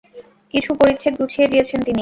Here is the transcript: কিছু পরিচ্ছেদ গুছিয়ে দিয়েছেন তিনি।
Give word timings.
কিছু 0.53 0.71
পরিচ্ছেদ 0.79 1.13
গুছিয়ে 1.19 1.47
দিয়েছেন 1.47 1.77
তিনি। 1.77 1.89